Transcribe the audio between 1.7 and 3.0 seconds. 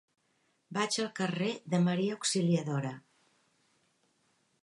de Maria Auxiliadora.